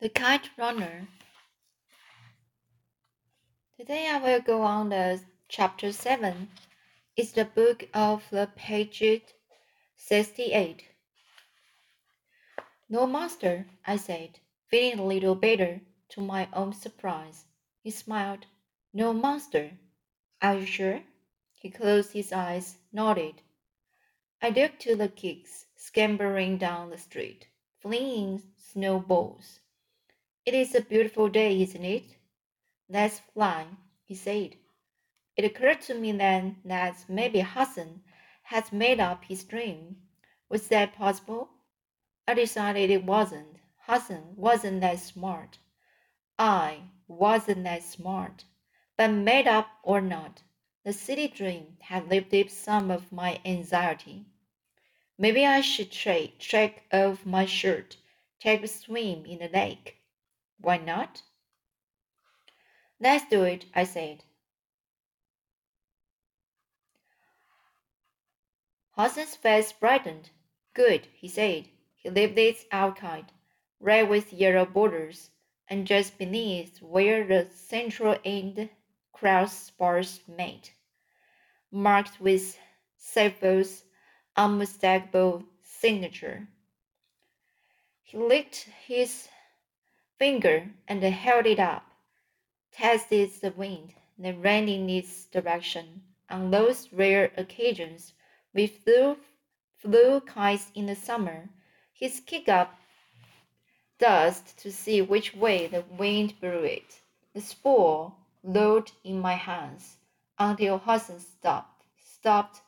[0.00, 1.08] The Kite Runner.
[3.76, 6.48] Today I will go on the chapter 7.
[7.18, 9.02] It's the book of the page
[9.96, 10.84] 68.
[12.88, 14.38] No, master, I said,
[14.68, 17.44] feeling a little better to my own surprise.
[17.82, 18.46] He smiled.
[18.94, 19.72] No, master.
[20.40, 21.02] Are you sure?
[21.52, 23.42] He closed his eyes, nodded.
[24.40, 27.48] I took to the kicks, scampering down the street,
[27.82, 29.60] flinging snowballs.
[30.50, 32.16] It is a beautiful day, isn't it?
[32.88, 33.66] Let's fly,
[34.02, 34.56] he said.
[35.36, 38.02] It occurred to me then that maybe Hassan
[38.42, 39.98] had made up his dream.
[40.48, 41.50] Was that possible?
[42.26, 43.60] I decided it wasn't.
[43.86, 45.58] Hassan wasn't that smart.
[46.36, 48.42] I wasn't that smart.
[48.96, 50.42] But made up or not,
[50.84, 54.26] the city dream had lifted some of my anxiety.
[55.16, 57.98] Maybe I should take, take off my shirt,
[58.40, 59.98] take a swim in the lake.
[60.60, 61.22] Why not?
[63.00, 64.24] Let's do it, I said.
[68.96, 70.30] Hassan's face brightened.
[70.74, 71.68] Good, he said.
[71.96, 73.32] He lifted outside,
[73.80, 75.30] red with yellow borders,
[75.68, 78.68] and just beneath where the central end
[79.14, 80.72] crossbars met,
[81.70, 82.58] marked with
[82.98, 83.84] Saifo's
[84.36, 86.48] unmistakable signature.
[88.02, 89.28] He licked his
[90.20, 91.82] finger and held it up,
[92.72, 96.02] tested the wind, then ran in its direction.
[96.28, 98.12] On those rare occasions
[98.52, 99.16] we flew,
[99.78, 101.48] flew kites in the summer,
[101.94, 102.78] he'd kick up
[103.98, 107.00] dust to see which way the wind blew it.
[107.32, 109.96] The spool lolled in my hands
[110.38, 112.60] until Hassan stopped, stopped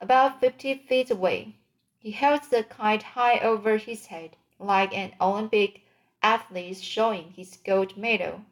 [0.00, 1.54] about fifty feet away.
[1.98, 5.82] He held the kite high over his head like an Olympic
[6.22, 8.42] athlete showing his gold medal.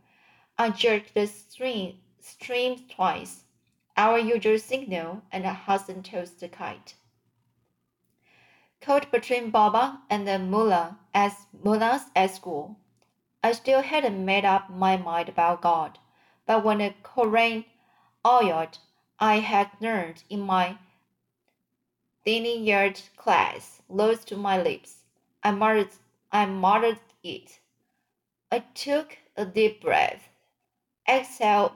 [0.59, 3.45] I jerked the string, string twice,
[3.97, 6.95] our usual signal, and Hassan tossed the kite.
[8.81, 12.77] Caught between Baba and the mullah as mullahs at school.
[13.43, 15.99] I still hadn't made up my mind about God,
[16.47, 17.65] but when the Koran
[18.25, 18.79] ayat
[19.19, 20.79] I had learned in my
[22.27, 25.05] yard class rose to my lips,
[25.43, 25.91] I muttered,
[26.33, 27.61] I muttered it.
[28.49, 30.29] I took a deep breath,
[31.09, 31.73] exhaled,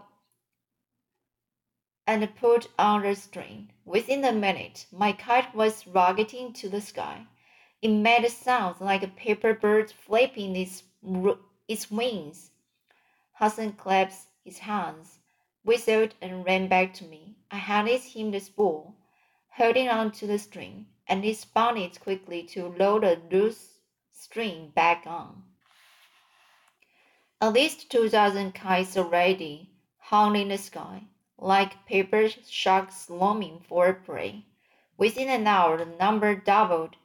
[2.06, 3.72] and pulled on the string.
[3.84, 7.26] Within a minute, my kite was rocketing to the sky.
[7.82, 10.84] It made a sound like a paper bird flapping its,
[11.66, 12.53] its wings.
[13.32, 14.14] Hassan clapped
[14.44, 15.19] his hands,
[15.64, 17.34] whistled, and ran back to me.
[17.50, 18.94] I handed him the spool,
[19.48, 23.81] holding on to the string, and he spun it quickly to load the loose
[24.12, 25.50] string back on.
[27.42, 31.04] At least two dozen kites already hung in the sky,
[31.38, 34.44] like paper sharks longing for prey.
[34.98, 36.96] Within an hour, the number doubled,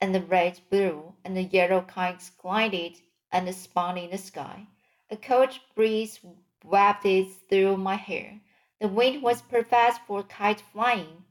[0.00, 4.66] and the red, blue, and the yellow kites glided and spun in the sky.
[5.10, 6.18] A cold breeze
[6.64, 8.40] wafted through my hair.
[8.80, 11.24] The wind was perfect for kite flying,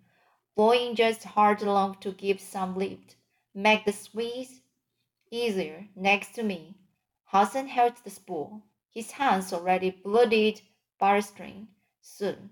[0.55, 3.17] blowing just hard enough to give some lift,
[3.53, 4.61] make the squeeze
[5.29, 6.77] easier next to me.
[7.35, 8.61] Hassan held the spool,
[8.91, 10.61] his hands already bloodied
[10.99, 11.67] by string.
[11.99, 12.51] Soon,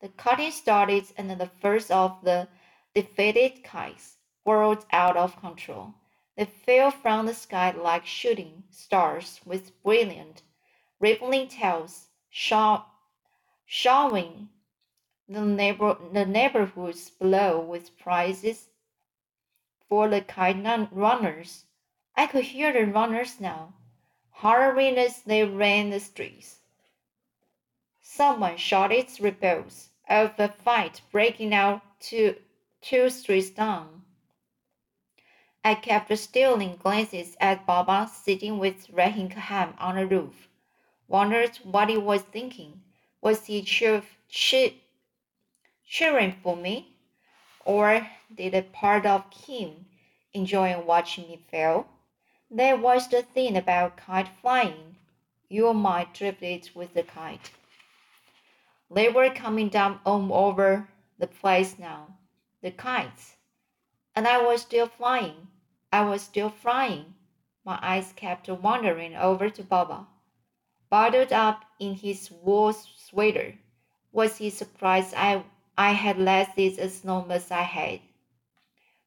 [0.00, 2.46] the cutting started, and the first of the
[2.94, 5.94] defeated kites whirled out of control.
[6.36, 10.44] They fell from the sky like shooting stars with brilliant,
[11.00, 12.84] rippling tails, showering
[15.28, 18.68] the, neighbor, the neighborhoods below with prizes
[19.88, 21.64] for the kite runners.
[22.14, 23.74] I could hear the runners now
[24.40, 26.58] hurrying as they ran the streets.
[28.02, 32.36] Someone shouted reports of a fight breaking out two,
[32.82, 34.02] two streets down.
[35.64, 40.48] I kept stealing glances at Baba sitting with Rahim Khan on the roof.
[41.08, 42.82] Wondered what he was thinking.
[43.22, 44.72] Was he cheer, cheer,
[45.84, 46.94] cheering for me?
[47.64, 49.86] Or did a part of him
[50.34, 51.88] enjoy watching me fail?
[52.56, 54.96] That was the thing about kite flying.
[55.46, 57.50] You might drift it with the kite.
[58.90, 60.88] They were coming down all over
[61.18, 62.16] the place now,
[62.62, 63.36] the kites.
[64.14, 65.48] And I was still flying.
[65.92, 67.12] I was still flying.
[67.62, 70.06] My eyes kept wandering over to Baba.
[70.88, 73.58] Bundled up in his wool sweater.
[74.12, 75.44] Was he surprised I,
[75.76, 78.00] I had lasted as long as I had?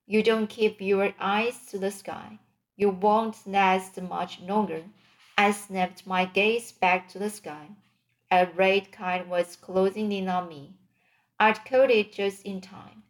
[0.05, 2.37] You don't keep your eyes to the sky
[2.79, 4.85] you won't last much longer.
[5.37, 7.67] I snapped my gaze back to the sky.
[8.31, 10.75] A red kite was closing in on me.
[11.37, 13.03] I'd caught it just in time.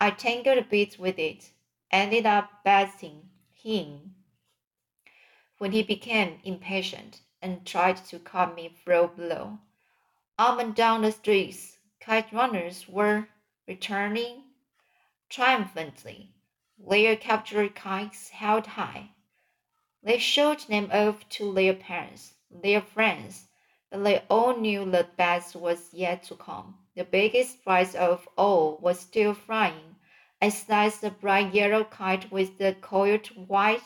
[0.00, 1.50] I tangled a bit with it,
[1.90, 4.14] ended up batting him
[5.58, 9.58] when he became impatient and tried to cut me through below.
[10.38, 13.28] Up and down the streets, kite runners were
[13.68, 14.44] returning
[15.28, 16.30] triumphantly,
[16.88, 19.10] their captured kites held high.
[20.02, 23.48] They showed them off to their parents, their friends,
[23.90, 26.78] but they all knew the best was yet to come.
[26.94, 29.96] The biggest prize of all was still flying.
[30.40, 33.82] I sliced the bright yellow kite with the coiled white,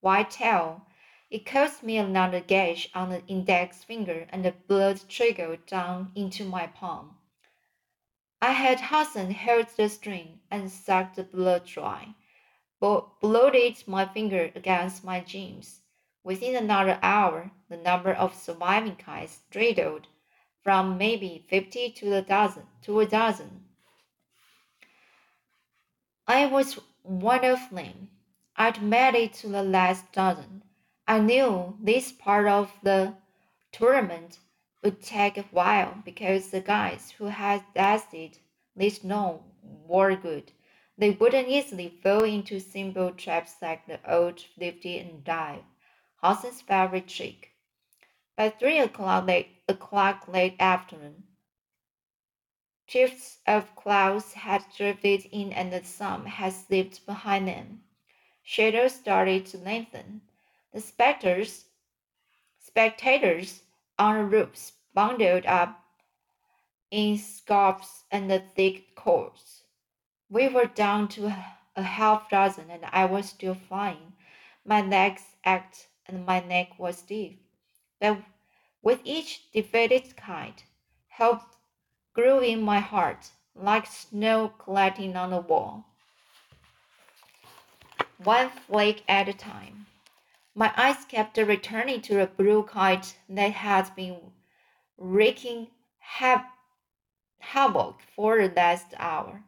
[0.00, 0.86] white tail.
[1.28, 6.44] It caused me another gash on the index finger, and the blood trickled down into
[6.44, 7.16] my palm.
[8.40, 12.14] I had Hassan hold the string and sucked the blood dry
[12.80, 15.80] bloated my finger against my jeans.
[16.24, 20.08] Within another hour, the number of surviving kites dwindled
[20.62, 22.64] from maybe fifty to a dozen.
[22.82, 23.64] To a dozen.
[26.26, 28.08] I was one of them.
[28.56, 30.64] I'd made it to the last dozen.
[31.06, 33.14] I knew this part of the
[33.70, 34.38] tournament
[34.82, 38.38] would take a while because the guys who had lasted
[38.74, 39.44] this long
[39.86, 40.50] were good.
[40.98, 45.64] They wouldn't easily fall into simple traps like the old lifty and dive,
[46.22, 47.50] Hassan's favorite trick.
[48.34, 51.24] By three o'clock late, o'clock late afternoon,
[52.86, 57.82] shifts of clouds had drifted in and the sun had slipped behind them.
[58.42, 60.22] Shadows started to lengthen.
[60.72, 61.66] The spectators,
[62.58, 63.64] spectators
[63.98, 65.82] on the roofs bundled up
[66.90, 69.64] in scarfs and thick coats.
[70.28, 71.32] We were down to
[71.76, 74.14] a half dozen, and I was still flying.
[74.64, 77.34] My legs ached, and my neck was stiff.
[78.00, 78.18] But
[78.82, 80.64] with each defeated kite,
[81.10, 81.42] hope
[82.12, 85.86] grew in my heart, like snow collecting on a wall.
[88.18, 89.86] One flake at a time.
[90.54, 94.32] My eyes kept returning to the blue kite that had been
[94.96, 95.68] wreaking
[95.98, 96.46] havoc
[98.14, 99.44] for the last hour.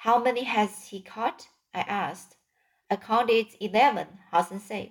[0.00, 1.48] How many has he caught?
[1.74, 2.36] I asked.
[2.90, 4.90] I counted eleven, Hassan said.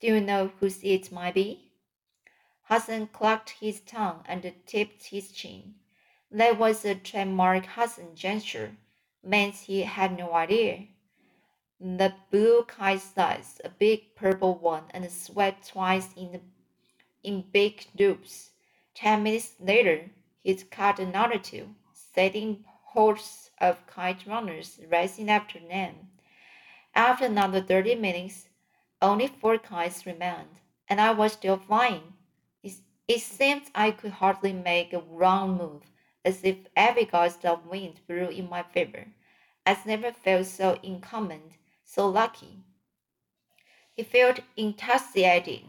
[0.00, 1.72] Do you know whose it might be?
[2.64, 5.74] Hassan clucked his tongue and tipped his chin.
[6.30, 8.76] That was a trademark Hassan gesture,
[9.22, 10.86] meant he had no idea.
[11.80, 16.40] The blue kite sliced a big purple one and swept twice in the
[17.22, 18.50] in big loops.
[18.94, 20.10] Ten minutes later,
[20.42, 25.94] he'd caught another two, setting hordes of kite runners racing after them.
[26.94, 28.48] After another thirty minutes,
[29.00, 32.12] only four kites remained, and I was still flying.
[32.62, 32.74] It,
[33.08, 35.82] it seemed I could hardly make a wrong move,
[36.24, 39.06] as if every gust of wind blew in my favor.
[39.64, 42.58] I never felt so incumbent, so lucky.
[43.96, 45.68] It felt intoxicating.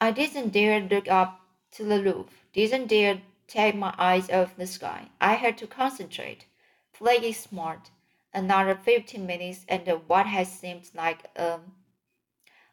[0.00, 1.40] I didn't dare look up
[1.72, 5.08] to the roof, didn't dare take my eyes off the sky.
[5.20, 6.46] I had to concentrate,
[6.92, 7.90] play it smart.
[8.34, 11.60] Another fifteen minutes, and what had seemed like a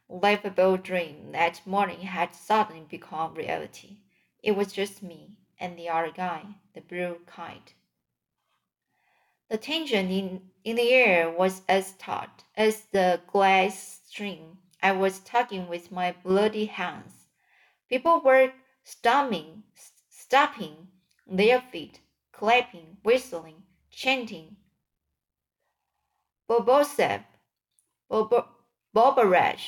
[0.09, 3.97] laughable dream that morning had suddenly become reality.
[4.41, 6.43] It was just me and the other guy,
[6.73, 7.73] the blue kite.
[9.49, 15.19] The tension in, in the air was as taut as the glass string I was
[15.19, 17.27] tugging with my bloody hands.
[17.87, 18.51] People were
[18.83, 19.63] storming,
[20.33, 20.87] stomping
[21.27, 21.99] their feet,
[22.31, 23.61] clapping, whistling,
[23.91, 24.55] chanting.
[26.49, 27.23] Bobosev,
[28.09, 29.59] Bobaraj,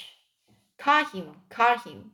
[0.80, 2.14] call him, call him.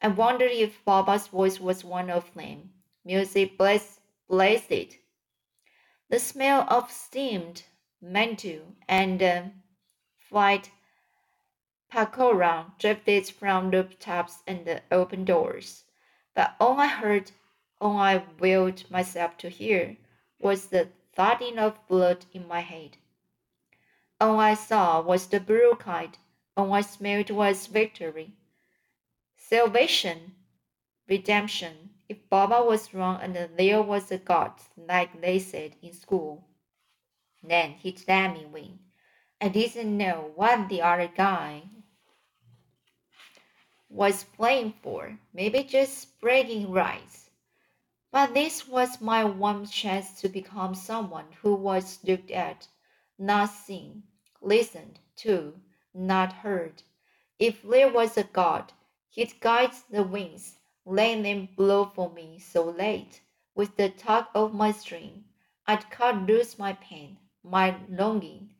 [0.00, 2.70] I wondered if Baba's voice was one of them.
[3.04, 4.96] Music blazed, blazed.
[6.08, 7.64] The smell of steamed
[8.00, 9.42] mantu and uh,
[10.16, 10.70] fried
[11.92, 15.84] pakora drifted from rooftops and the open doors.
[16.34, 17.32] But all I heard
[17.80, 19.96] all I willed myself to hear
[20.38, 22.98] was the thudding of blood in my head.
[24.20, 26.18] All I saw was the blue kite.
[26.56, 28.34] All I smelled was victory.
[29.36, 30.34] Salvation,
[31.08, 31.90] redemption.
[32.08, 36.44] If Baba was wrong and there was a God, like they said in school,
[37.42, 38.78] then he'd let me win.
[39.40, 41.62] I didn't know what the other guy
[43.88, 45.18] was playing for.
[45.32, 47.29] Maybe just bragging rights.
[48.12, 52.68] But this was my one chance to become someone who was looked at,
[53.18, 54.02] not seen,
[54.40, 55.60] listened to,
[55.94, 56.82] not heard.
[57.38, 58.72] If there was a God,
[59.10, 63.22] He'd guide the winds, letting them blow for me so late.
[63.54, 65.24] With the tug of my string,
[65.66, 68.54] I'd cut loose my pain, my longing.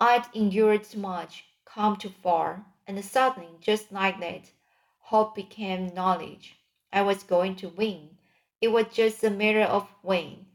[0.00, 4.50] I'd endured too much, come too far, and suddenly, just like that,
[4.98, 6.56] hope became knowledge.
[6.92, 8.17] I was going to win.
[8.60, 10.46] It was just a matter of when.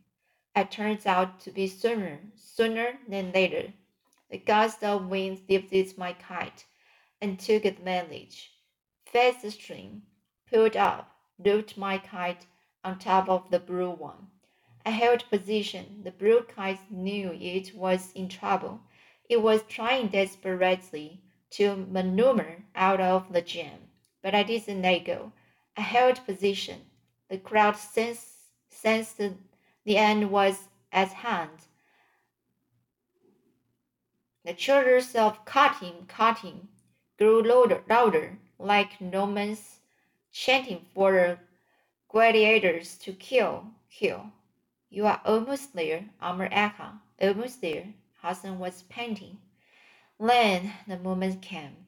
[0.56, 3.72] It turns out to be sooner, sooner than later.
[4.30, 6.66] The gust of wind lifted my kite
[7.22, 8.52] and took advantage.
[9.06, 10.02] Fed the string,
[10.52, 12.46] pulled up, looped my kite
[12.84, 14.28] on top of the blue one.
[14.86, 16.02] I held position.
[16.04, 18.82] The blue kite knew it was in trouble.
[19.30, 23.80] It was trying desperately to maneuver out of the jam,
[24.22, 25.32] but I didn't let go.
[25.78, 26.82] I held position.
[27.34, 28.28] The crowd sensed,
[28.70, 31.66] sensed the end was at hand.
[34.46, 36.68] The chorus of cutting, cutting
[37.18, 39.80] grew louder, louder like Romans
[40.32, 41.40] chanting for the
[42.08, 44.32] gladiators to kill, kill.
[44.92, 47.96] You are almost there, Amir agha, almost there.
[48.22, 49.40] Hassan was panting.
[50.20, 51.88] Then the moment came.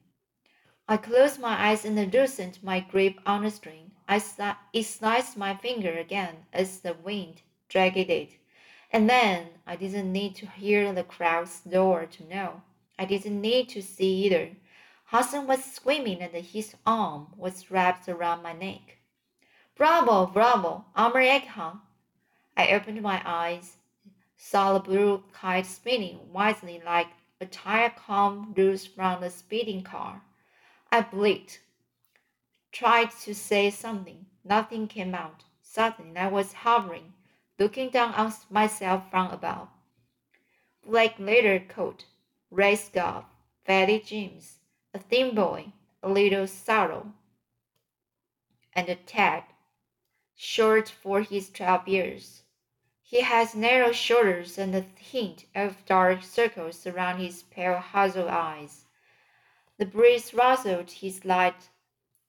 [0.88, 3.92] I closed my eyes and loosened my grip on the string.
[4.08, 8.32] I sli- it sliced my finger again as the wind dragged it.
[8.92, 12.62] And then I didn't need to hear the crowd's roar to know.
[12.98, 14.50] I didn't need to see either.
[15.06, 18.98] Hassan was screaming and his arm was wrapped around my neck.
[19.76, 21.80] Bravo, bravo, Amir agha,
[22.56, 23.76] I opened my eyes,
[24.36, 27.08] saw the blue kite spinning wildly like
[27.40, 30.22] a tire come loose from the speeding car.
[30.90, 31.60] I blinked,
[32.76, 34.26] tried to say something.
[34.44, 35.44] Nothing came out.
[35.62, 37.14] Suddenly I was hovering,
[37.58, 39.68] looking down on myself from above.
[40.86, 42.04] Black leather coat,
[42.50, 43.24] red scarf,
[43.64, 44.58] fatty jeans,
[44.92, 47.14] a thin boy, a little sorrow,
[48.74, 49.44] and a tag,
[50.34, 52.42] short for his twelve years.
[53.00, 58.84] He has narrow shoulders and a hint of dark circles around his pale hazel eyes.
[59.78, 61.70] The breeze rustled his light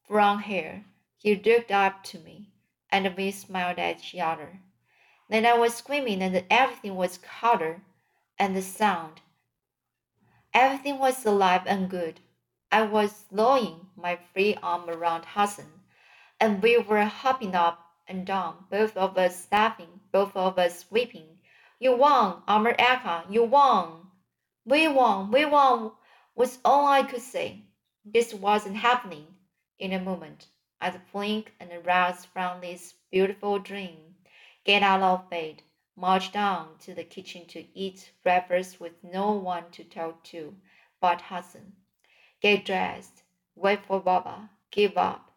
[0.07, 0.85] brown hair.
[1.17, 2.49] He looked up to me,
[2.89, 4.61] and we smiled at each other.
[5.29, 7.81] Then I was screaming, and everything was color
[8.39, 9.19] and the sound.
[10.53, 12.21] Everything was alive and good.
[12.71, 15.81] I was throwing my free arm around Hassan,
[16.39, 21.39] and we were hopping up and down, both of us laughing, both of us weeping.
[21.79, 24.07] You won, Amir agha, you won.
[24.65, 25.91] We won, we won,
[26.33, 27.65] was all I could say.
[28.05, 29.27] This wasn't happening
[29.79, 30.47] in a moment.
[30.81, 34.15] I'd blink and rouse from this beautiful dream,
[34.63, 35.63] get out of bed,
[35.95, 40.55] march down to the kitchen to eat breakfast with no one to talk to
[40.99, 41.73] but Hassan,
[42.41, 43.21] get dressed,
[43.55, 45.31] wait for Baba, give up,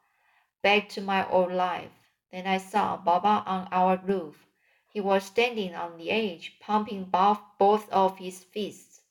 [0.62, 1.90] back to my old life.
[2.32, 4.46] Then I saw Baba on our roof.
[4.88, 9.02] He was standing on the edge, pumping both, both of his fists,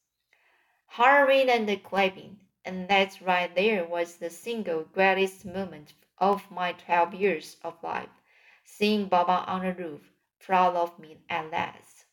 [0.88, 2.40] hurrying and clapping.
[2.66, 8.10] And that right there was the single greatest moment of my twelve years of life,
[8.64, 10.02] seeing Baba on the roof,
[10.40, 12.06] proud of me at last.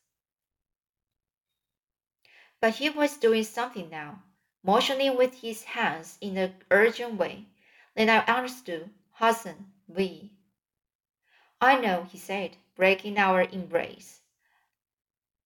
[2.59, 4.23] But he was doing something now,
[4.63, 7.45] motioning with his hands in an urgent way.
[7.95, 8.89] Then I understood.
[9.11, 10.31] Hassan, we,
[11.59, 14.21] I know, he said, breaking our embrace.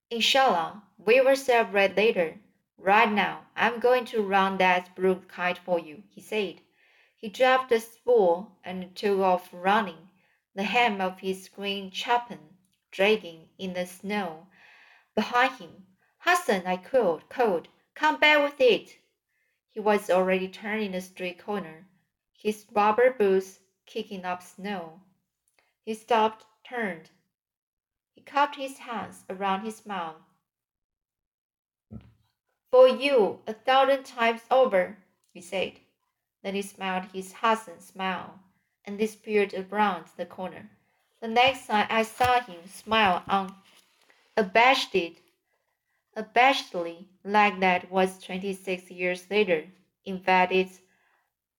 [0.09, 2.35] Inshallah, we will celebrate later.
[2.83, 6.61] Right now, I'm going to run that blue kite for you, he said.
[7.15, 10.09] He dropped the spool and took off running,
[10.55, 12.39] the hem of his green chapan
[12.89, 14.47] dragging in the snow
[15.13, 15.85] behind him.
[16.17, 18.97] Hassan, I called, called, come back with it.
[19.69, 21.85] He was already turning the street corner,
[22.33, 25.01] his rubber boots kicking up snow.
[25.83, 27.11] He stopped, turned.
[28.15, 30.15] He cupped his hands around his mouth.
[32.71, 34.97] For you, a thousand times over,
[35.33, 35.73] he said.
[36.41, 38.39] Then he smiled his Hassan smile
[38.85, 40.69] and disappeared around the corner.
[41.19, 43.53] The next time I saw him smile on
[44.37, 44.95] abashed,
[46.15, 49.65] abashedly like that was twenty six years later
[50.05, 50.79] in Vadit's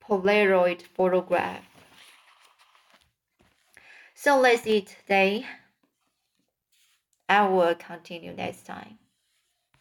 [0.02, 1.64] Polaroid photograph.
[4.14, 5.47] So let's see today.
[7.28, 8.99] I will continue next time.